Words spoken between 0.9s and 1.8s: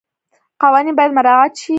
باید مراعات شي.